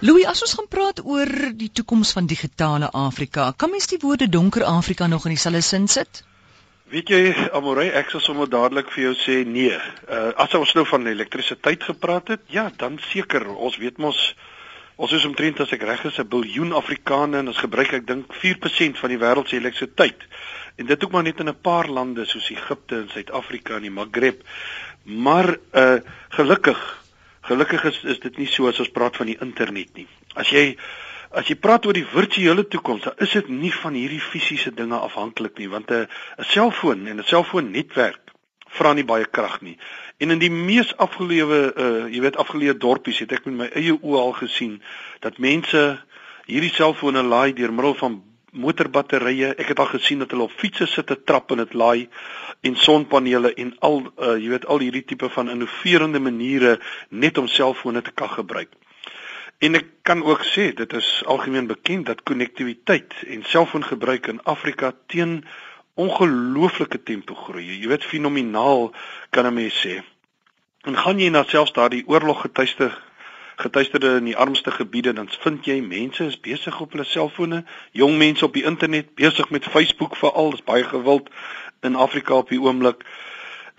Louis, 0.00 0.24
as 0.24 0.40
ons 0.40 0.54
gaan 0.56 0.68
praat 0.72 1.00
oor 1.04 1.28
die 1.60 1.68
toekoms 1.76 2.14
van 2.16 2.24
digitale 2.24 2.86
Afrika, 2.96 3.50
kan 3.52 3.68
mens 3.68 3.84
die 3.90 3.98
woorde 4.00 4.30
donker 4.32 4.62
Afrika 4.64 5.04
nog 5.06 5.26
in 5.28 5.34
dieselfde 5.34 5.60
sin 5.60 5.88
sit? 5.92 6.22
Weet 6.88 7.10
jy, 7.12 7.34
Amorey, 7.52 7.90
ek 7.92 8.08
sal 8.08 8.22
sommer 8.24 8.48
dadelik 8.48 8.88
vir 8.94 9.10
jou 9.10 9.12
sê 9.20 9.34
nee. 9.44 9.76
Uh 10.08 10.30
as 10.40 10.54
ons 10.56 10.72
nou 10.78 10.86
van 10.88 11.04
elektrisiteit 11.04 11.84
gepraat 11.84 12.32
het, 12.32 12.46
ja, 12.48 12.70
dan 12.80 12.96
seker. 13.10 13.44
Ons 13.52 13.76
weet 13.82 14.00
mos 14.00 14.22
ons 14.96 15.12
is 15.16 15.26
omtrent 15.28 15.60
as 15.60 15.76
ek 15.76 15.84
reg 15.84 16.06
is 16.08 16.16
'n 16.18 16.28
biljoen 16.32 16.72
Afrikaners 16.72 17.44
en 17.44 17.52
ons 17.52 17.60
gebruik 17.60 17.92
ek 18.00 18.06
dink 18.08 18.32
4% 18.40 18.96
van 18.96 19.12
die 19.12 19.20
wêreld 19.20 19.52
se 19.52 19.60
elektrisiteit. 19.60 20.24
En 20.80 20.86
dit 20.86 21.04
ook 21.04 21.12
maar 21.12 21.28
net 21.28 21.40
in 21.40 21.52
'n 21.52 21.60
paar 21.60 21.88
lande 21.88 22.24
soos 22.24 22.48
Egipte 22.48 23.04
en 23.04 23.12
Suid-Afrika 23.12 23.76
en 23.76 23.82
die 23.82 23.92
Maghreb. 24.00 24.40
Maar 25.04 25.58
uh 25.74 26.00
gelukkig 26.30 26.99
Gelukkig 27.50 27.84
is 27.84 28.02
is 28.14 28.20
dit 28.22 28.36
nie 28.38 28.46
so 28.46 28.68
as 28.70 28.78
ons 28.78 28.92
praat 28.94 29.16
van 29.18 29.26
die 29.26 29.38
internet 29.42 29.96
nie. 29.98 30.06
As 30.38 30.52
jy 30.54 30.76
as 31.34 31.48
jy 31.50 31.56
praat 31.58 31.86
oor 31.86 31.94
die 31.94 32.06
virtuele 32.06 32.62
toekoms, 32.66 33.06
dan 33.06 33.18
is 33.26 33.34
dit 33.34 33.48
nie 33.50 33.72
van 33.74 33.94
hierdie 33.98 34.22
fisiese 34.22 34.70
dinge 34.74 34.98
afhanklik 34.98 35.58
nie, 35.58 35.68
want 35.70 35.90
'n 35.90 36.06
'n 36.06 36.46
selfoon 36.54 37.06
en 37.06 37.18
'n 37.18 37.26
selfoonnetwerk 37.26 38.30
vra 38.70 38.92
nie 38.94 39.04
baie 39.04 39.26
krag 39.26 39.60
nie. 39.60 39.76
En 40.18 40.30
in 40.30 40.38
die 40.38 40.50
mees 40.50 40.96
afgelewe 40.96 41.60
uh 41.74 42.06
jy 42.14 42.20
weet 42.20 42.36
afgeleë 42.36 42.78
dorpies 42.78 43.18
het 43.18 43.32
ek 43.32 43.46
met 43.46 43.54
my 43.54 43.68
eie 43.74 43.94
oë 43.98 44.18
al 44.18 44.32
gesien 44.32 44.82
dat 45.20 45.38
mense 45.38 45.82
hierdie 46.46 46.74
selfone 46.74 47.22
laai 47.22 47.52
deur 47.52 47.72
middel 47.72 47.94
van 47.94 48.22
motorbatterye. 48.52 49.54
Ek 49.54 49.72
het 49.72 49.78
al 49.78 49.90
gesien 49.94 50.18
dat 50.22 50.30
hulle 50.34 50.48
op 50.48 50.58
fietses 50.58 50.92
sit 50.92 51.10
en 51.10 51.24
trap 51.24 51.50
en 51.50 51.62
dit 51.62 51.74
laai 51.74 52.08
en 52.66 52.76
sonpanele 52.76 53.54
en 53.54 53.72
al 53.86 54.00
uh, 54.02 54.36
jy 54.36 54.50
weet 54.52 54.66
al 54.66 54.82
hierdie 54.84 55.04
tipe 55.04 55.28
van 55.32 55.50
innoverende 55.50 56.20
maniere 56.20 56.78
net 57.08 57.38
om 57.38 57.48
selfone 57.48 58.02
te 58.02 58.12
kan 58.14 58.30
gebruik. 58.30 58.72
En 59.60 59.76
ek 59.76 59.88
kan 60.08 60.22
ook 60.24 60.44
sê 60.48 60.70
dit 60.76 60.92
is 60.96 61.08
algemeen 61.26 61.66
bekend 61.68 62.06
dat 62.08 62.22
konnektiwiteit 62.24 63.14
en 63.26 63.44
selfoongebruik 63.44 64.30
in 64.32 64.40
Afrika 64.48 64.92
teen 65.06 65.44
ongelooflike 66.00 67.02
tempo 67.02 67.34
groei. 67.34 67.66
Jy 67.80 67.88
weet 67.92 68.04
fenomenaal 68.04 68.90
kan 69.30 69.46
'n 69.46 69.54
mens 69.54 69.76
sê. 69.86 70.00
En 70.88 70.96
gaan 70.96 71.18
jy 71.18 71.28
na 71.28 71.44
selfs 71.44 71.72
daardie 71.76 72.06
oorloggetuiste 72.06 72.90
getuisterde 73.60 74.16
in 74.18 74.28
die 74.30 74.36
armste 74.36 74.70
gebiede 74.70 75.12
dan 75.12 75.28
vind 75.42 75.66
jy 75.68 75.80
mense 75.84 76.24
is 76.24 76.40
besig 76.40 76.80
op 76.80 76.92
hulle 76.96 77.04
selfone, 77.04 77.64
jong 77.92 78.16
mense 78.18 78.44
op 78.44 78.56
die 78.56 78.64
internet 78.64 79.14
besig 79.14 79.50
met 79.50 79.68
Facebook 79.68 80.16
veral, 80.16 80.54
is 80.56 80.64
baie 80.64 80.84
gewild 80.84 81.28
in 81.86 81.96
Afrika 81.96 82.34
op 82.34 82.48
die 82.48 82.60
oomblik. 82.60 83.04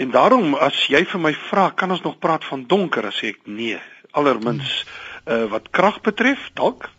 En 0.01 0.11
daarom 0.11 0.55
as 0.55 0.87
jy 0.89 1.03
vir 1.05 1.21
my 1.21 1.33
vra, 1.49 1.69
kan 1.75 1.91
ons 1.91 2.01
nog 2.01 2.19
praat 2.19 2.45
van 2.45 2.65
donker 2.67 3.05
as 3.05 3.21
ek 3.25 3.43
nee, 3.45 3.77
allermins 4.17 4.81
uh, 5.25 5.45
wat 5.51 5.69
krag 5.69 6.01
betref, 6.01 6.49
dalk 6.53 6.89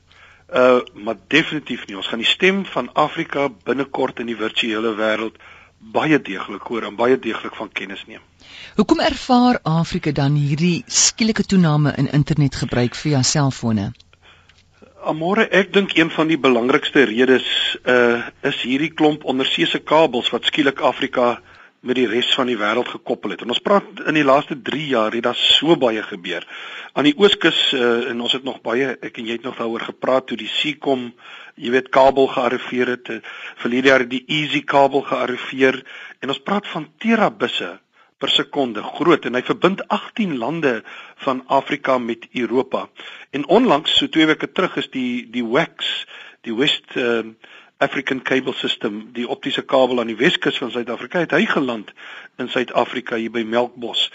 uh 0.53 0.81
maar 0.95 1.17
definitief 1.33 1.87
nie. 1.87 1.97
Ons 1.97 2.11
gaan 2.13 2.21
die 2.21 2.29
stem 2.29 2.65
van 2.69 2.91
Afrika 2.93 3.49
binnekort 3.65 4.21
in 4.21 4.29
die 4.29 4.37
virtuele 4.37 4.93
wêreld 4.99 5.39
baie 5.95 6.19
deeglik 6.21 6.69
hoor 6.69 6.85
en 6.87 6.99
baie 6.99 7.17
deeglik 7.19 7.57
van 7.57 7.73
kennis 7.73 8.05
neem. 8.07 8.21
Hoekom 8.77 9.01
ervaar 9.01 9.59
Afrika 9.63 10.13
dan 10.13 10.35
hierdie 10.35 10.83
skielike 10.87 11.45
toename 11.45 11.93
in 11.97 12.09
internetgebruik 12.13 12.95
via 12.95 13.23
selfone? 13.23 13.93
Amore, 15.05 15.49
ek 15.51 15.73
dink 15.75 15.97
een 15.99 16.11
van 16.15 16.29
die 16.31 16.39
belangrikste 16.39 17.03
redes 17.11 17.49
uh 17.85 18.23
is 18.47 18.61
hierdie 18.63 18.93
klomp 18.95 19.25
onderseese 19.25 19.81
kabels 19.83 20.31
wat 20.31 20.47
skielik 20.47 20.81
Afrika 20.81 21.41
met 21.83 21.99
die 21.99 22.07
res 22.07 22.31
van 22.39 22.47
die 22.47 22.57
wêreld 22.59 22.89
gekoppel 22.95 23.35
het. 23.35 23.43
En 23.43 23.51
ons 23.51 23.63
praat 23.63 24.05
in 24.07 24.15
die 24.15 24.25
laaste 24.25 24.55
3 24.71 24.87
jaar 24.87 25.15
het 25.17 25.27
daar 25.27 25.39
so 25.39 25.75
baie 25.77 26.03
gebeur. 26.07 26.47
Aan 26.95 27.09
die 27.09 27.17
ooskus 27.19 27.59
uh, 27.75 28.09
en 28.11 28.21
ons 28.23 28.37
het 28.39 28.45
nog 28.47 28.61
baie 28.63 28.93
ek 29.03 29.19
en 29.19 29.27
jy 29.27 29.41
het 29.41 29.47
nog 29.49 29.59
daaroor 29.59 29.89
gepraat 29.91 30.29
toe 30.31 30.39
die 30.39 30.51
Seacom, 30.51 31.09
jy 31.59 31.73
weet, 31.75 31.91
kabel 31.91 32.31
gearriveer 32.31 32.95
het. 32.95 33.11
Uh, 33.11 33.19
verlede 33.65 33.91
jaar 33.91 34.07
het 34.07 34.13
die 34.13 34.25
Easy 34.29 34.63
kabel 34.63 35.03
gearriveer 35.09 35.83
en 36.23 36.31
ons 36.31 36.43
praat 36.47 36.71
van 36.71 36.87
terabusse 37.03 37.75
per 38.23 38.31
sekonde 38.31 38.85
groot 38.97 39.27
en 39.27 39.35
hy 39.35 39.43
verbind 39.47 39.83
18 39.91 40.37
lande 40.39 40.77
van 41.25 41.43
Afrika 41.51 41.99
met 41.99 42.29
Europa. 42.33 42.87
En 43.35 43.49
onlangs 43.51 43.97
so 43.99 44.09
2 44.09 44.31
weke 44.31 44.53
terug 44.53 44.79
is 44.79 44.91
die 44.95 45.27
die 45.35 45.45
WAX, 45.45 46.07
die 46.47 46.55
West 46.55 46.95
uh, 46.97 47.25
African 47.83 48.23
Cable 48.23 48.55
System, 48.55 49.09
die 49.13 49.27
optiese 49.27 49.65
kabel 49.67 50.01
aan 50.01 50.13
die 50.13 50.21
Weskus 50.21 50.61
van 50.63 50.71
Suid-Afrika 50.71 51.25
het 51.25 51.35
hy 51.35 51.43
geland 51.51 51.91
in 52.39 52.51
Suid-Afrika 52.53 53.19
hier 53.19 53.33
by 53.35 53.43
Melkbos. 53.43 54.07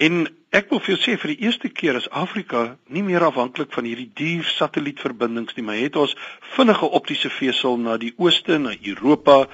En 0.00 0.24
ek 0.56 0.72
wil 0.72 0.80
vir 0.80 0.94
jou 0.94 1.00
sê 1.02 1.18
vir 1.20 1.34
die 1.34 1.44
eerste 1.44 1.68
keer 1.68 1.98
is 2.00 2.08
Afrika 2.08 2.62
nie 2.88 3.04
meer 3.04 3.24
afhanklik 3.26 3.72
van 3.76 3.84
hierdie 3.86 4.08
duur 4.16 4.48
satellietverbindings 4.48 5.58
nie, 5.58 5.66
maar 5.68 5.78
het 5.78 5.98
ons 6.00 6.16
vinnige 6.56 6.88
optiese 6.88 7.30
vesel 7.30 7.76
na 7.84 7.98
die 8.00 8.14
ooste, 8.16 8.56
na 8.58 8.72
Europa 8.80 9.44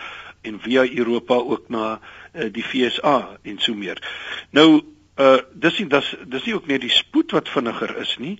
en 0.48 0.60
via 0.64 0.84
Europa 0.88 1.34
ook 1.34 1.68
na 1.68 1.98
uh, 1.98 2.48
die 2.52 2.64
FSA 2.64 3.38
en 3.42 3.58
so 3.58 3.74
meer. 3.74 4.00
Nou 4.50 4.82
uh 5.18 5.38
dis 5.52 5.80
nie 5.80 5.88
dis 5.90 6.08
dis 6.30 6.44
nie 6.46 6.54
ook 6.54 6.66
net 6.70 6.84
die 6.84 6.94
spoed 6.94 7.32
wat 7.34 7.48
vinniger 7.50 7.96
is 7.98 8.12
nie, 8.22 8.36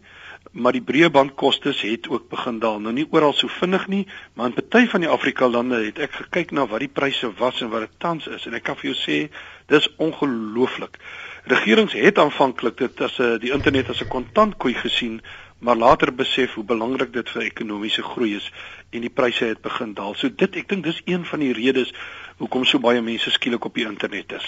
maar 0.52 0.76
die 0.76 0.84
breëbandkostes 0.84 1.80
het 1.82 2.06
ook 2.08 2.28
begin 2.30 2.60
daal. 2.62 2.78
Nou 2.80 2.92
nie 2.94 3.06
oral 3.10 3.34
so 3.34 3.50
vinnig 3.50 3.88
nie, 3.90 4.04
maar 4.34 4.52
in 4.52 4.54
party 4.54 4.86
van 4.92 5.02
die 5.02 5.10
Afrika 5.10 5.48
lande 5.50 5.80
het 5.84 5.98
ek 5.98 6.14
gekyk 6.20 6.54
na 6.54 6.68
wat 6.70 6.84
die 6.84 6.92
pryse 7.00 7.32
was 7.40 7.62
en 7.62 7.72
wat 7.74 7.88
dit 7.88 7.98
tans 7.98 8.28
is 8.30 8.46
en 8.46 8.54
ek 8.54 8.68
kan 8.68 8.78
vir 8.78 8.92
jou 8.92 8.98
sê 9.00 9.18
dis 9.74 9.90
ongelooflik. 9.98 11.00
Regerings 11.50 11.96
het 11.98 12.18
aanvanklik 12.22 12.78
dit 12.78 13.00
as 13.00 13.18
'n 13.18 13.38
die 13.42 13.52
internet 13.52 13.90
as 13.90 14.02
'n 14.02 14.08
kontantkoei 14.08 14.74
gesien, 14.74 15.20
maar 15.58 15.76
later 15.76 16.14
besef 16.14 16.54
hoe 16.54 16.64
belangrik 16.64 17.12
dit 17.12 17.28
vir 17.28 17.42
ekonomiese 17.42 18.02
groei 18.02 18.34
is 18.36 18.50
en 18.90 19.02
die 19.04 19.10
pryse 19.10 19.44
het 19.44 19.60
begin 19.62 19.94
daal. 19.94 20.14
So 20.14 20.30
dit 20.30 20.56
ek 20.56 20.68
dink 20.68 20.84
dis 20.84 21.00
een 21.04 21.24
van 21.26 21.42
die 21.42 21.52
redes 21.52 21.92
hoekom 22.38 22.64
so 22.64 22.78
baie 22.78 23.02
mense 23.02 23.30
skielik 23.34 23.64
op 23.64 23.74
die 23.74 23.86
internet 23.86 24.32
is. 24.38 24.46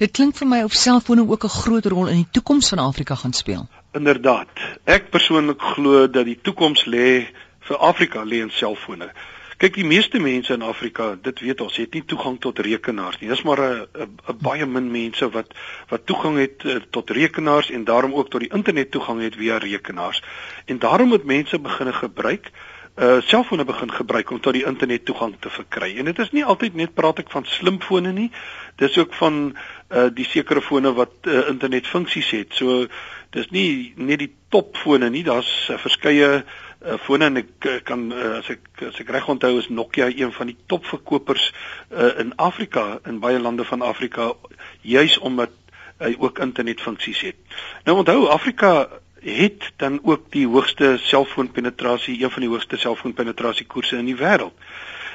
Dit 0.00 0.14
klink 0.16 0.36
vir 0.36 0.48
my 0.50 0.62
of 0.66 0.74
selfone 0.74 1.26
ook 1.28 1.44
'n 1.44 1.56
groot 1.62 1.86
rol 1.86 2.08
in 2.08 2.22
die 2.24 2.30
toekoms 2.30 2.68
van 2.68 2.78
Afrika 2.78 3.14
gaan 3.14 3.32
speel. 3.32 3.68
Inderdaad. 3.92 4.48
Ek 4.84 5.10
persoonlik 5.10 5.60
glo 5.60 6.08
dat 6.10 6.24
die 6.24 6.38
toekoms 6.42 6.84
lê 6.86 7.26
vir 7.60 7.76
Afrika 7.76 8.24
lê 8.24 8.40
in 8.42 8.50
selfone. 8.50 9.12
Kyk, 9.60 9.74
die 9.76 9.84
meeste 9.84 10.16
mense 10.24 10.54
in 10.56 10.62
Afrika, 10.64 11.10
dit 11.20 11.40
weet 11.44 11.60
ons, 11.60 11.74
het 11.76 11.92
nie 11.92 12.00
toegang 12.08 12.38
tot 12.40 12.62
rekenaars 12.64 13.18
nie. 13.20 13.28
Dis 13.28 13.42
maar 13.44 13.60
'n 13.60 14.38
baie 14.40 14.66
min 14.66 14.90
mense 14.90 15.28
wat 15.30 15.52
wat 15.90 16.06
toegang 16.06 16.38
het 16.38 16.64
uh, 16.64 16.76
tot 16.90 17.10
rekenaars 17.10 17.70
en 17.70 17.84
daarom 17.84 18.14
ook 18.14 18.30
tot 18.30 18.40
die 18.40 18.54
internet 18.56 18.90
toegang 18.90 19.20
het 19.20 19.36
via 19.36 19.58
rekenaars. 19.58 20.22
En 20.64 20.78
daarom 20.78 21.08
moet 21.08 21.24
mense 21.24 21.58
begine 21.58 21.92
gebruik 21.92 22.50
uh 22.96 23.20
selfone 23.20 23.64
begin 23.64 23.92
gebruik 23.92 24.30
om 24.30 24.40
tot 24.40 24.52
die 24.52 24.64
internet 24.64 25.04
toegang 25.04 25.36
te 25.40 25.50
verkry. 25.50 25.96
En 25.98 26.04
dit 26.04 26.18
is 26.18 26.30
nie 26.30 26.44
altyd 26.44 26.74
net 26.74 26.94
praat 26.94 27.18
ek 27.18 27.30
van 27.30 27.44
slimfone 27.44 28.12
nie. 28.12 28.30
Dis 28.76 28.98
ook 28.98 29.14
van 29.14 29.56
uh 29.88 30.08
die 30.14 30.24
sekere 30.24 30.60
fone 30.60 30.92
wat 30.92 31.12
uh, 31.22 31.48
internetfunksies 31.48 32.30
het. 32.30 32.54
So 32.54 32.86
dis 33.30 33.50
nie 33.50 33.92
net 33.96 34.18
die 34.18 34.32
topfone 34.48 35.10
nie, 35.10 35.22
daar's 35.24 35.68
uh, 35.70 35.78
verskeie 35.78 36.32
uh, 36.40 36.69
fone 36.80 37.24
en 37.28 37.36
ek 37.36 37.66
uh, 37.68 37.76
kan 37.84 38.06
uh, 38.12 38.38
as 38.38 38.48
ek 38.54 38.84
as 38.88 39.00
ek 39.02 39.10
reg 39.12 39.28
onthou 39.28 39.58
is 39.60 39.68
Nokia 39.68 40.08
een 40.08 40.32
van 40.32 40.48
die 40.48 40.56
topverkopers 40.66 41.50
uh, 41.92 42.14
in 42.22 42.32
Afrika 42.40 43.00
in 43.04 43.20
baie 43.20 43.40
lande 43.40 43.64
van 43.68 43.82
Afrika 43.84 44.32
juis 44.80 45.18
omdat 45.18 45.52
hy 46.00 46.14
ook 46.16 46.40
internetfunksies 46.40 47.20
het. 47.20 47.36
Nou 47.84 47.98
onthou 48.00 48.24
Afrika 48.32 48.88
het 49.20 49.66
dan 49.76 50.00
ook 50.02 50.30
die 50.32 50.46
hoogste 50.48 50.96
selfoonpenetrasie, 51.04 52.22
een 52.22 52.30
van 52.30 52.46
die 52.46 52.48
hoogste 52.48 52.76
selfoonpenetrasiekoerse 52.80 53.98
in 54.00 54.08
die 54.08 54.16
wêreld. 54.16 54.56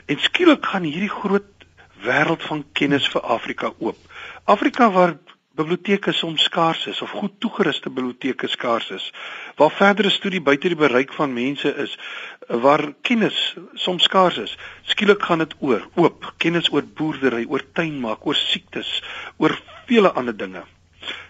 En 0.06 0.22
skielik 0.22 0.66
gaan 0.66 0.86
hierdie 0.86 1.10
groot 1.10 1.66
wêreld 2.06 2.46
van 2.46 2.62
kennis 2.78 3.08
vir 3.10 3.22
Afrika 3.22 3.74
oop. 3.80 3.98
Afrika 4.46 4.92
waar 4.92 5.18
biblioteke 5.56 6.12
soms 6.12 6.44
skaars 6.44 6.86
is 6.88 7.02
of 7.02 7.12
goed 7.16 7.40
toegeruste 7.40 7.90
biblioteke 7.90 8.48
skaars 8.48 8.90
is 8.92 9.06
waar 9.56 9.72
verdere 9.72 10.10
studie 10.10 10.42
buite 10.42 10.68
die 10.68 10.80
bereik 10.80 11.14
van 11.16 11.34
mense 11.34 11.72
is 11.84 11.98
waar 12.48 12.94
kennis 13.02 13.56
soms 13.74 14.04
skaars 14.04 14.38
is. 14.38 14.58
Skielik 14.84 15.24
gaan 15.24 15.44
dit 15.44 15.56
oor 15.60 15.88
oop 15.96 16.34
kennis 16.38 16.72
oor 16.72 16.84
boerdery 16.84 17.46
oor 17.50 17.64
tuinmaak 17.74 18.26
oor 18.28 18.36
siektes 18.36 19.02
oor 19.38 19.56
vele 19.88 20.12
ander 20.12 20.38
dinge. 20.38 20.64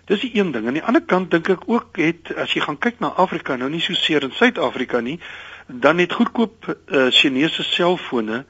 Dis 0.05 0.21
die 0.21 0.31
een 0.37 0.51
ding. 0.51 0.67
Aan 0.67 0.77
die 0.77 0.83
ander 0.85 1.01
kant 1.01 1.31
dink 1.31 1.49
ek 1.49 1.69
ook 1.69 1.97
het 2.01 2.33
as 2.37 2.53
jy 2.53 2.61
gaan 2.65 2.77
kyk 2.81 2.99
na 2.99 3.13
Afrika 3.21 3.57
nou 3.57 3.69
nie 3.69 3.81
so 3.81 3.93
seer 3.93 4.25
in 4.25 4.33
Suid-Afrika 4.33 5.01
nie 5.01 5.19
dan 5.67 5.97
het 5.97 6.13
goedkoop 6.13 6.67
uh, 6.69 7.07
Chinese 7.09 7.63
selfone 7.63 8.43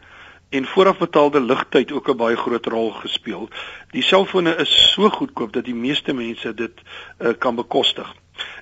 en 0.56 0.66
voorafbetaalde 0.66 1.42
ligtyd 1.42 1.92
ook 1.92 2.10
'n 2.10 2.18
baie 2.18 2.36
groot 2.36 2.66
rol 2.66 2.92
gespeel. 2.92 3.50
Die 3.92 4.04
selfone 4.04 4.56
is 4.56 4.92
so 4.92 5.10
goedkoop 5.10 5.54
dat 5.54 5.66
die 5.66 5.76
meeste 5.76 6.14
mense 6.14 6.54
dit 6.54 6.82
uh, 7.20 7.34
kan 7.38 7.56
bekostig. 7.56 8.16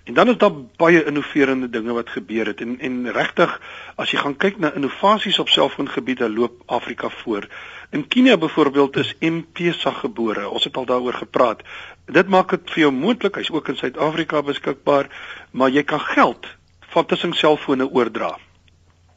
En 0.04 0.14
dan 0.14 0.28
is 0.30 0.38
daar 0.38 0.52
baie 0.78 1.06
innoverende 1.06 1.70
dinge 1.70 1.94
wat 1.94 2.10
gebeur 2.10 2.46
het 2.46 2.62
en 2.62 2.80
en 2.80 3.12
regtig 3.12 3.62
as 3.96 4.12
jy 4.12 4.18
gaan 4.18 4.36
kyk 4.36 4.58
na 4.58 4.74
innovasies 4.74 5.40
op 5.40 5.50
selfoongebiede 5.50 6.30
loop 6.30 6.62
Afrika 6.66 7.10
voor. 7.10 7.48
In 7.90 8.08
Kenia 8.08 8.38
byvoorbeeld 8.38 8.96
is 8.98 9.16
M-Pesa 9.20 9.92
gebore. 9.92 10.50
Ons 10.50 10.64
het 10.64 10.78
al 10.78 10.86
daaroor 10.86 11.14
gepraat. 11.14 11.62
Dit 12.06 12.28
maak 12.28 12.50
dit 12.50 12.72
vir 12.72 12.80
jou 12.80 12.92
moontlik, 12.92 13.36
hy's 13.36 13.52
ook 13.52 13.68
in 13.68 13.78
Suid-Afrika 13.78 14.42
beskikbaar, 14.42 15.10
maar 15.52 15.70
jy 15.70 15.84
kan 15.84 16.00
geld 16.00 16.48
van 16.80 17.06
tussen 17.06 17.34
selfone 17.34 17.90
oordra 17.90 18.38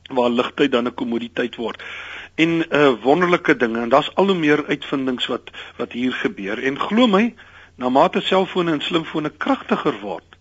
waar 0.09 0.31
ligtyd 0.31 0.73
dan 0.73 0.87
'n 0.87 0.95
kommoditeit 0.95 1.57
word. 1.57 1.83
En 2.35 2.65
uh, 2.71 2.93
wonderlike 3.03 3.57
dinge 3.57 3.81
en 3.81 3.89
daar's 3.89 4.15
al 4.15 4.27
hoe 4.27 4.39
meer 4.39 4.65
uitvindings 4.67 5.27
wat 5.27 5.51
wat 5.77 5.93
hier 5.93 6.13
gebeur. 6.13 6.63
En 6.63 6.79
glo 6.79 7.07
my 7.07 7.35
na 7.75 7.89
mate 7.89 8.21
selfone 8.21 8.73
en 8.73 8.81
slimfone 8.81 9.31
kragtiger 9.31 10.01
word 10.01 10.37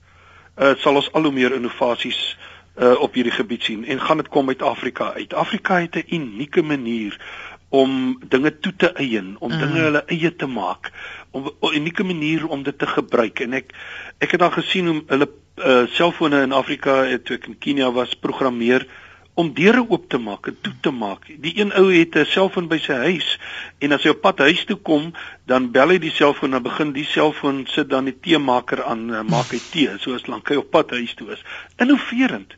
uh, 0.57 0.75
sal 0.77 0.95
ons 0.95 1.11
al 1.11 1.27
hoe 1.27 1.31
meer 1.35 1.55
innovasies 1.55 2.37
uh, 2.77 2.95
op 3.01 3.13
hierdie 3.13 3.33
gebied 3.35 3.63
sien. 3.63 3.85
En 3.85 4.01
gaan 4.01 4.17
dit 4.17 4.29
kom 4.31 4.49
uit 4.49 4.61
Afrika 4.61 5.13
uit. 5.13 5.33
Afrika 5.33 5.79
het 5.79 5.95
'n 5.95 6.15
unieke 6.15 6.61
manier 6.61 7.19
om 7.69 8.17
dinge 8.27 8.59
toe 8.59 8.73
te 8.75 8.91
eien 8.93 9.35
om 9.39 9.51
mm. 9.51 9.59
dinge 9.59 9.79
hulle 9.79 10.03
eie 10.05 10.35
te 10.35 10.47
maak 10.47 10.91
om 11.31 11.49
'n 11.61 11.75
unieke 11.75 12.03
manier 12.03 12.47
om 12.47 12.63
dit 12.63 12.77
te 12.77 12.87
gebruik. 12.87 13.39
En 13.39 13.53
ek 13.53 13.73
ek 14.19 14.31
het 14.31 14.41
al 14.41 14.51
gesien 14.51 14.87
hoe 14.87 15.03
hulle 15.07 15.29
uh, 15.55 15.87
selfone 15.87 16.41
in 16.41 16.51
Afrika 16.51 17.03
het 17.03 17.25
toe 17.25 17.35
ek 17.35 17.47
in 17.47 17.57
Kenia 17.57 17.91
was 17.91 18.15
programmeer 18.15 18.87
om 19.35 19.51
deure 19.53 19.83
oop 19.83 20.07
te 20.09 20.17
maak 20.17 20.47
en 20.47 20.57
toe 20.63 20.73
te 20.81 20.91
maak. 20.95 21.27
Die 21.43 21.53
een 21.59 21.73
ou 21.75 21.89
het 21.91 22.15
'n 22.15 22.25
selfoon 22.25 22.67
by 22.71 22.77
sy 22.79 22.93
huis 22.93 23.39
en 23.79 23.91
as 23.91 24.03
hy 24.03 24.09
op 24.09 24.21
pad 24.21 24.39
huis 24.39 24.63
toe 24.65 24.77
kom, 24.77 25.13
dan 25.45 25.71
bel 25.71 25.89
hy 25.89 25.97
die 25.99 26.11
selfoon 26.11 26.53
en 26.53 26.63
begin 26.63 26.93
die 26.93 27.05
selfoon 27.05 27.65
sit 27.67 27.89
dan 27.89 28.05
die 28.05 28.19
teemaker 28.19 28.83
aan 28.83 29.13
en 29.13 29.25
maak 29.25 29.51
hy 29.51 29.59
tee 29.71 29.97
soos 29.99 30.27
lank 30.27 30.49
hy 30.49 30.55
op 30.55 30.71
pad 30.71 30.89
huis 30.89 31.13
toe 31.13 31.31
is. 31.31 31.43
Innoverend. 31.77 32.55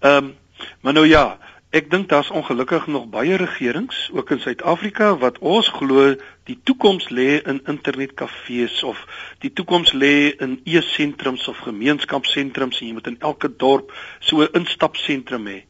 Ehm 0.00 0.24
um, 0.24 0.34
maar 0.80 0.92
nou 0.92 1.06
ja, 1.06 1.38
ek 1.70 1.90
dink 1.90 2.08
daar's 2.08 2.30
ongelukkig 2.30 2.86
nog 2.86 3.08
baie 3.12 3.36
regerings 3.36 4.08
ook 4.12 4.30
in 4.30 4.40
Suid-Afrika 4.40 5.16
wat 5.20 5.38
ons 5.38 5.68
glo 5.68 6.14
die 6.48 6.56
toekoms 6.64 7.10
lê 7.10 7.42
in 7.44 7.60
internetkafees 7.66 8.82
of 8.82 9.02
die 9.44 9.52
toekoms 9.52 9.92
lê 9.92 10.32
in 10.40 10.60
e-sentrums 10.64 11.48
of 11.48 11.58
gemeenskapsentrums 11.58 12.80
en 12.80 12.86
jy 12.86 12.92
moet 12.92 13.06
in 13.06 13.20
elke 13.20 13.56
dorp 13.56 13.92
so 14.20 14.40
'n 14.40 14.48
instapsentrum 14.62 15.46
hê. 15.46 15.64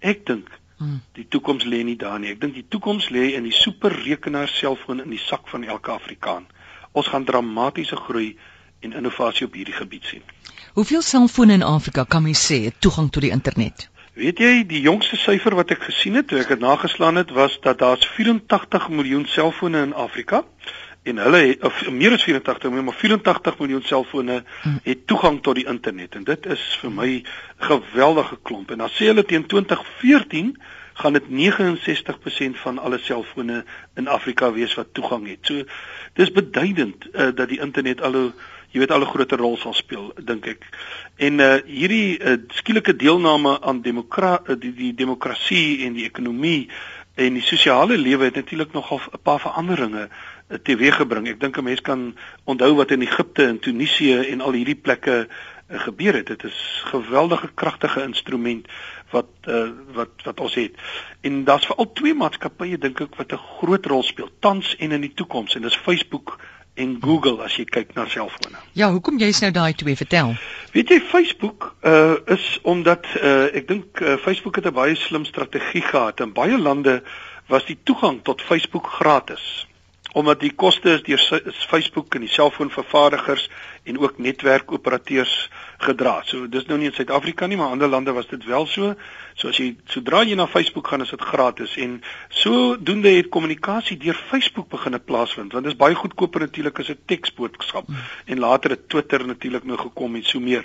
Ek 0.00 0.26
dink 0.26 0.50
hmm. 0.78 1.00
die 1.18 1.26
toekoms 1.28 1.64
lê 1.64 1.82
nie 1.84 1.96
daar 1.96 2.18
nie. 2.20 2.30
Ek 2.34 2.40
dink 2.40 2.54
die 2.54 2.66
toekoms 2.68 3.10
lê 3.14 3.32
in 3.38 3.48
die 3.48 3.54
superrekenaar 3.54 4.48
selfoon 4.48 5.02
in 5.04 5.10
die 5.10 5.22
sak 5.22 5.48
van 5.50 5.64
elke 5.64 5.92
Afrikaan. 5.94 6.46
Ons 6.92 7.10
gaan 7.12 7.24
dramatiese 7.24 7.96
groei 7.96 8.36
en 8.80 8.94
innovasie 8.94 9.46
op 9.46 9.54
hierdie 9.58 9.74
gebied 9.74 10.04
sien. 10.04 10.22
Hoeveel 10.78 11.02
selfone 11.02 11.58
in 11.58 11.66
Afrika 11.66 12.04
kan 12.04 12.22
mens 12.22 12.44
sê 12.46 12.62
het 12.68 12.80
toegang 12.80 13.10
tot 13.10 13.24
die 13.26 13.34
internet? 13.34 13.88
Weet 14.18 14.40
jy, 14.42 14.52
die 14.66 14.80
jongste 14.82 15.16
syfer 15.18 15.54
wat 15.54 15.70
ek 15.70 15.84
gesien 15.90 16.18
het 16.18 16.26
toe 16.30 16.40
ek 16.40 16.50
dit 16.50 16.62
nageslaan 16.62 17.20
het, 17.20 17.30
was 17.34 17.54
dat 17.62 17.78
daar's 17.78 18.06
84 18.16 18.88
miljoen 18.90 19.26
selfone 19.30 19.82
in 19.86 19.94
Afrika 19.94 20.42
en 21.02 21.18
hulle 21.18 21.56
of 21.60 21.90
meer 21.90 22.12
as 22.12 22.24
84 22.26 22.68
miljoen, 22.68 22.84
maar 22.84 23.00
84 23.00 23.58
miljoen 23.58 23.82
selfone 23.82 24.42
hmm. 24.62 24.80
het 24.82 25.06
toegang 25.06 25.40
tot 25.42 25.54
die 25.54 25.66
internet 25.66 26.14
en 26.14 26.24
dit 26.24 26.46
is 26.46 26.64
vir 26.82 26.92
my 26.92 27.08
geweldige 27.70 28.38
klomp. 28.42 28.70
En 28.70 28.84
dan 28.84 28.92
sê 28.92 29.08
hulle 29.12 29.24
teen 29.24 29.46
2014 29.46 30.52
gaan 30.98 31.14
dit 31.14 31.30
69% 31.30 32.58
van 32.64 32.78
alle 32.78 32.98
selfone 32.98 33.64
in 33.94 34.08
Afrika 34.08 34.52
wees 34.52 34.74
wat 34.74 34.92
toegang 34.92 35.28
het. 35.28 35.38
So 35.46 35.64
dis 36.18 36.32
beduidend 36.34 37.06
uh, 37.12 37.30
dat 37.34 37.48
die 37.48 37.60
internet 37.62 38.02
al 38.02 38.12
hoe 38.18 38.30
jy 38.68 38.82
weet 38.82 38.90
al 38.92 39.00
'n 39.00 39.12
groter 39.12 39.38
rol 39.38 39.56
sal 39.56 39.72
speel 39.72 40.12
dink 40.24 40.46
ek. 40.46 40.66
En 41.16 41.40
uh 41.40 41.56
hierdie 41.64 42.18
uh, 42.18 42.36
skielike 42.52 42.96
deelname 42.96 43.60
aan 43.60 43.82
demokra 43.82 44.38
uh, 44.44 44.56
die, 44.60 44.74
die 44.74 44.94
demokrasie 44.94 45.86
en 45.86 45.96
die 45.96 46.04
ekonomie 46.04 46.68
en 47.14 47.34
die 47.34 47.42
sosiale 47.42 47.96
lewe 47.96 48.28
het 48.28 48.34
natuurlik 48.34 48.72
nogal 48.72 49.00
'n 49.00 49.22
paar 49.22 49.40
veranderinge 49.40 50.08
teweeggebring. 50.62 51.28
Ek 51.28 51.40
dink 51.40 51.56
'n 51.58 51.64
mens 51.64 51.80
kan 51.80 52.16
onthou 52.44 52.74
wat 52.74 52.90
in 52.90 53.02
Egipte 53.02 53.46
en 53.46 53.58
Tunesië 53.58 54.18
en 54.32 54.40
al 54.40 54.52
hierdie 54.52 54.80
plekke 54.80 55.28
uh, 55.28 55.80
gebeur 55.80 56.14
het. 56.14 56.26
Dit 56.26 56.44
is 56.44 56.82
geweldige 56.84 57.50
kragtige 57.54 58.02
instrument 58.02 58.66
wat 59.10 59.28
uh, 59.44 59.68
wat 59.92 60.10
wat 60.24 60.40
ons 60.40 60.54
het. 60.54 60.74
En 61.20 61.44
daar's 61.44 61.66
veral 61.66 61.92
twee 61.92 62.14
maatskappye 62.14 62.78
dink 62.78 63.00
ek 63.00 63.16
wat 63.16 63.32
'n 63.32 63.44
groot 63.60 63.86
rol 63.86 64.02
speel 64.02 64.30
tans 64.40 64.76
en 64.76 64.92
in 64.92 65.00
die 65.00 65.14
toekoms 65.14 65.54
en 65.54 65.62
dis 65.62 65.76
Facebook 65.76 66.38
en 66.74 66.98
Google 67.00 67.42
as 67.42 67.56
jy 67.56 67.64
kyk 67.64 67.94
na 67.94 68.06
selfone. 68.06 68.56
Ja, 68.72 68.90
hoekom 68.90 69.18
jy's 69.18 69.40
nou 69.40 69.50
daai 69.50 69.74
twee 69.74 69.96
vertel? 69.96 70.36
Weet 70.72 70.88
jy 70.88 71.00
Facebook 71.00 71.74
uh 71.82 72.16
is 72.26 72.58
omdat 72.62 73.06
uh 73.22 73.54
ek 73.54 73.68
dink 73.68 74.00
uh, 74.00 74.16
Facebook 74.16 74.56
het 74.56 74.66
'n 74.66 74.72
baie 74.72 74.94
slim 74.94 75.24
strategie 75.24 75.82
gehad. 75.82 76.20
In 76.20 76.32
baie 76.32 76.58
lande 76.58 77.02
was 77.48 77.64
die 77.64 77.78
toegang 77.82 78.22
tot 78.22 78.42
Facebook 78.42 78.86
gratis 78.86 79.67
omdat 80.12 80.40
die 80.40 80.52
koste 80.56 80.90
is 80.96 81.02
deur 81.02 81.42
Facebook 81.68 82.14
en 82.14 82.24
die 82.24 82.32
selfoonvervaardigers 82.32 83.48
en 83.88 83.98
ook 83.98 84.18
netwerkoperateurs 84.18 85.48
gedra. 85.78 86.20
So 86.26 86.48
dis 86.50 86.66
nou 86.68 86.78
nie 86.78 86.88
in 86.90 86.94
Suid-Afrika 86.96 87.46
nie, 87.46 87.56
maar 87.56 87.72
ander 87.72 87.88
lande 87.88 88.12
was 88.12 88.28
dit 88.28 88.44
wel 88.44 88.66
so. 88.66 88.94
So 89.38 89.52
as 89.52 89.60
jy 89.60 89.70
sodra 89.92 90.24
jy 90.26 90.36
na 90.38 90.48
Facebook 90.50 90.88
gaan, 90.90 91.04
is 91.04 91.12
dit 91.14 91.24
gratis 91.24 91.76
en 91.80 91.98
sodoende 92.28 93.12
het 93.14 93.30
kommunikasie 93.32 93.98
deur 94.00 94.18
Facebook 94.30 94.68
begine 94.72 94.98
plaasvind 94.98 95.52
want 95.52 95.64
dit 95.64 95.72
is 95.72 95.80
baie 95.80 95.96
goedkoper 95.96 96.46
natuurlik 96.46 96.80
as 96.80 96.90
'n 96.90 96.98
teksboodskap 97.06 97.86
hmm. 97.86 97.96
en 98.26 98.38
later 98.38 98.70
het 98.70 98.88
Twitter 98.88 99.26
natuurlik 99.26 99.64
nou 99.64 99.78
gekom 99.78 100.14
en 100.14 100.24
so 100.24 100.40
meer. 100.40 100.64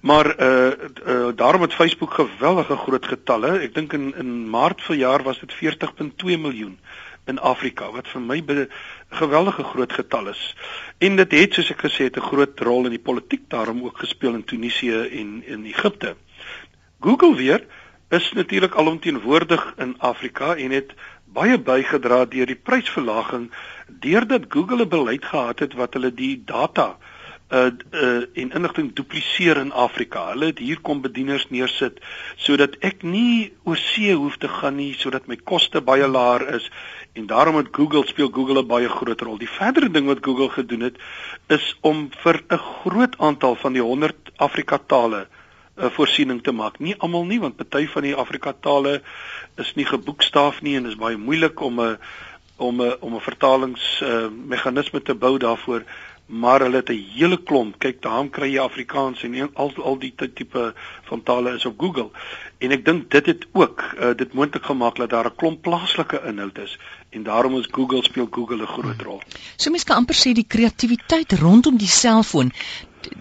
Maar 0.00 0.26
uh, 0.40 0.72
uh 1.06 1.28
daarom 1.36 1.62
het 1.62 1.74
Facebook 1.74 2.14
geweldige 2.14 2.76
groot 2.76 3.06
getalle. 3.06 3.58
Ek 3.60 3.74
dink 3.74 3.92
in 3.92 4.14
in 4.16 4.50
Maart 4.50 4.82
verjaar 4.82 5.22
was 5.22 5.40
dit 5.40 5.52
40.2 5.52 6.38
miljoen 6.38 6.78
in 7.26 7.38
Afrika 7.38 7.90
wat 7.92 8.08
vir 8.08 8.20
my 8.20 8.38
'n 8.38 8.68
geweldige 9.10 9.64
groot 9.64 9.92
getal 9.92 10.28
is. 10.28 10.56
En 10.98 11.16
dit 11.16 11.32
het 11.32 11.54
soos 11.54 11.70
ek 11.70 11.82
gesê 11.86 12.04
het 12.04 12.16
'n 12.16 12.28
groot 12.30 12.60
rol 12.60 12.84
in 12.84 12.90
die 12.90 13.06
politiek 13.08 13.48
daarom 13.48 13.84
ook 13.84 13.98
gespeel 13.98 14.34
in 14.34 14.44
Tunesië 14.44 15.08
en 15.20 15.42
in 15.46 15.64
Egipte. 15.64 16.16
Google 17.00 17.34
weer 17.34 17.66
is 18.10 18.32
natuurlik 18.32 18.74
alomteenwoordig 18.74 19.74
in 19.76 19.94
Afrika 19.98 20.56
en 20.56 20.70
het 20.70 20.94
baie 21.24 21.58
bygedra 21.58 22.24
deur 22.24 22.46
die 22.46 22.62
prysverlaging 22.68 23.50
deurdat 23.88 24.44
Google 24.48 24.84
'n 24.84 24.88
beleid 24.88 25.24
gehad 25.24 25.58
het 25.58 25.74
wat 25.74 25.92
hulle 25.94 26.14
die 26.14 26.42
data 26.44 26.88
uh 26.88 27.15
uh 27.50 27.70
en 28.34 28.50
inligting 28.52 28.90
dupliseer 28.94 29.56
in 29.56 29.72
Afrika. 29.72 30.28
Hulle 30.32 30.50
het 30.50 30.58
hier 30.58 30.80
kom 30.82 31.00
bedieners 31.00 31.46
neersit 31.50 32.00
sodat 32.36 32.74
ek 32.80 33.04
nie 33.06 33.52
oor 33.64 33.78
see 33.78 34.14
hoef 34.14 34.36
te 34.42 34.48
gaan 34.48 34.76
nie, 34.76 34.94
sodat 34.98 35.28
my 35.30 35.36
koste 35.36 35.80
baie 35.80 36.08
laer 36.08 36.42
is 36.58 36.70
en 37.14 37.26
daarom 37.30 37.56
het 37.56 37.70
Google 37.72 38.02
speel 38.06 38.32
Google 38.34 38.62
'n 38.62 38.66
baie 38.66 38.88
groot 38.88 39.20
rol. 39.20 39.38
Die 39.38 39.48
verdere 39.48 39.90
ding 39.90 40.06
wat 40.06 40.24
Google 40.26 40.50
gedoen 40.50 40.80
het 40.80 40.96
is 41.48 41.76
om 41.80 42.10
vir 42.10 42.42
'n 42.50 42.58
groot 42.58 43.18
aantal 43.18 43.54
van 43.54 43.72
die 43.72 43.82
100 43.82 44.16
Afrika 44.36 44.78
tale 44.78 45.26
'n 45.76 45.90
voorsiening 45.90 46.42
te 46.42 46.52
maak. 46.52 46.78
Nie 46.78 46.96
almal 46.98 47.24
nie, 47.24 47.40
want 47.40 47.56
party 47.56 47.86
van 47.86 48.02
die 48.02 48.14
Afrika 48.14 48.52
tale 48.60 49.02
is 49.56 49.74
nie 49.74 49.84
geboekstaaf 49.84 50.62
nie 50.62 50.76
en 50.76 50.86
is 50.86 50.96
baie 50.96 51.16
moeilik 51.16 51.60
om 51.60 51.80
'n 51.80 51.98
om 52.56 52.82
'n 52.82 52.96
om 53.00 53.14
'n 53.14 53.20
vertalings 53.20 54.00
uh, 54.02 55.02
te 55.04 55.14
bou 55.14 55.38
daarvoor 55.38 55.82
maar 56.26 56.60
hulle 56.60 56.76
het 56.76 56.90
'n 56.90 57.04
hele 57.14 57.42
klomp. 57.42 57.78
Kyk, 57.78 58.02
daarom 58.02 58.30
kry 58.30 58.52
jy 58.52 58.58
Afrikaans 58.58 59.22
en 59.22 59.54
al 59.54 59.72
al 59.82 59.98
die 59.98 60.14
tipe 60.16 60.74
van 61.04 61.22
tale 61.22 61.54
is 61.54 61.66
op 61.66 61.78
Google. 61.78 62.10
En 62.58 62.70
ek 62.70 62.84
dink 62.84 63.10
dit 63.10 63.26
het 63.26 63.46
ook 63.52 63.84
uh, 63.98 64.14
dit 64.16 64.32
moontlik 64.32 64.64
gemaak 64.64 64.96
dat 64.96 65.10
daar 65.10 65.26
'n 65.26 65.36
klomp 65.36 65.62
plaaslike 65.62 66.22
inhoud 66.26 66.58
is 66.58 66.78
en 67.10 67.22
daarom 67.22 67.58
is 67.58 67.68
Google 67.70 68.02
speel 68.02 68.28
Google 68.30 68.62
'n 68.62 68.66
groot 68.66 69.02
rol. 69.02 69.20
So 69.56 69.70
mense 69.70 69.86
kan 69.86 69.96
amper 69.96 70.14
sê 70.14 70.32
die 70.32 70.46
kreatiwiteit 70.46 71.32
rondom 71.32 71.76
die 71.76 71.88
selfoon 71.88 72.52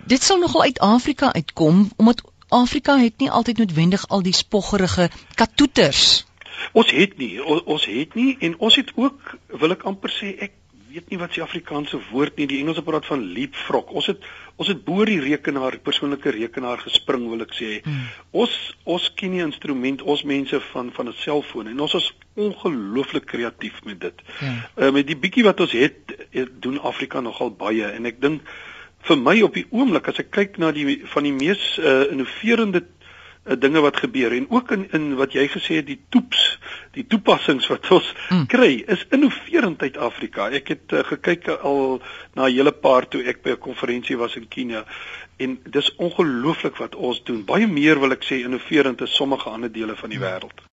dit 0.06 0.24
sal 0.24 0.40
nogal 0.40 0.62
uit 0.62 0.80
Afrika 0.80 1.34
uitkom 1.34 1.90
omdat 1.96 2.24
Afrika 2.48 2.98
het 2.98 3.18
nie 3.18 3.32
altyd 3.32 3.58
noodwendig 3.58 4.08
al 4.08 4.22
die 4.22 4.34
spoggerige 4.34 5.10
katoeters. 5.36 6.26
Ons 6.72 6.92
het 6.92 7.18
nie 7.18 7.44
ons, 7.44 7.64
ons 7.64 7.86
het 7.86 8.14
nie 8.16 8.38
en 8.40 8.58
ons 8.58 8.76
het 8.76 8.92
ook 8.96 9.38
wil 9.48 9.76
ek 9.76 9.84
amper 9.84 10.14
sê 10.14 10.36
ek 10.48 10.54
weet 10.96 11.12
nie 11.12 11.20
wat 11.20 11.34
se 11.36 11.44
Afrikaanse 11.44 12.00
woord 12.12 12.38
nie. 12.40 12.48
Die 12.48 12.60
Engelse 12.64 12.84
praat 12.86 13.06
van 13.06 13.24
leapfrog. 13.36 13.92
Ons 14.00 14.12
het 14.14 14.26
ons 14.56 14.70
het 14.72 14.86
bo 14.88 15.04
die 15.04 15.20
rekenaar, 15.20 15.76
persoonlike 15.84 16.32
rekenaar 16.32 16.80
gespring 16.80 17.26
wil 17.28 17.44
ek 17.44 17.52
sê. 17.58 17.72
Hmm. 17.84 18.06
Ons 18.44 18.54
ons 18.88 19.08
ken 19.20 19.36
die 19.36 19.44
instrument, 19.44 20.04
ons 20.04 20.24
mense 20.24 20.62
van 20.72 20.92
van 20.96 21.10
'n 21.12 21.18
selfoon 21.24 21.68
en 21.72 21.80
ons 21.80 21.98
is 22.00 22.14
ongelooflik 22.36 23.26
kreatief 23.26 23.84
met 23.84 24.00
dit. 24.00 24.22
Hmm. 24.40 24.62
Uh, 24.76 24.92
met 24.92 25.08
die 25.08 25.20
bietjie 25.20 25.44
wat 25.44 25.60
ons 25.60 25.76
het, 25.76 26.16
het 26.32 26.62
doen 26.62 26.80
Afrika 26.80 27.20
nogal 27.20 27.52
baie 27.52 27.92
en 27.92 28.06
ek 28.06 28.22
dink 28.22 28.42
vir 29.06 29.18
my 29.18 29.42
op 29.42 29.54
die 29.54 29.68
oomblik 29.70 30.08
as 30.08 30.20
ek 30.20 30.32
kyk 30.32 30.58
na 30.58 30.72
die 30.72 31.02
van 31.14 31.24
die 31.24 31.36
mees 31.36 31.78
uh, 31.78 32.12
innoverende 32.12 32.86
uh, 33.46 33.56
dinge 33.60 33.82
wat 33.82 33.98
gebeur 33.98 34.34
en 34.36 34.50
ook 34.50 34.72
in 34.72 34.88
in 34.92 35.16
wat 35.16 35.34
jy 35.34 35.48
gesê 35.48 35.80
het 35.82 35.88
die 35.88 36.00
toeps 36.10 36.44
die 36.96 37.06
toepassings 37.08 37.68
wat 37.68 37.90
ons 37.92 38.14
mm. 38.30 38.46
kry 38.52 38.84
is 38.88 39.06
innoverend 39.16 39.82
uit 39.82 39.98
Afrika. 39.98 40.50
Ek 40.50 40.72
het 40.74 40.96
uh, 40.96 41.04
gekyk 41.12 41.50
al 41.58 42.02
na 42.34 42.48
'n 42.48 42.56
hele 42.56 42.72
paar 42.72 43.08
toe 43.08 43.24
ek 43.24 43.44
by 43.44 43.56
'n 43.56 43.66
konferensie 43.68 44.18
was 44.18 44.36
in 44.36 44.48
Kenia 44.48 44.86
en 45.38 45.60
dis 45.64 45.96
ongelooflik 45.96 46.78
wat 46.78 46.96
ons 46.96 47.24
doen. 47.24 47.44
Baie 47.46 47.68
meer 47.68 48.00
wil 48.00 48.12
ek 48.12 48.24
sê 48.24 48.44
innoverend 48.44 49.02
as 49.02 49.16
sommige 49.16 49.50
ander 49.50 49.72
dele 49.72 49.96
van 49.96 50.10
die 50.10 50.20
mm. 50.20 50.26
wêreld. 50.26 50.66